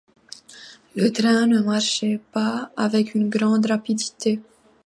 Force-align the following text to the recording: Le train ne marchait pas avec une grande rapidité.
Le 0.95 1.11
train 1.11 1.45
ne 1.45 1.59
marchait 1.59 2.19
pas 2.31 2.71
avec 2.75 3.13
une 3.13 3.29
grande 3.29 3.67
rapidité. 3.67 4.41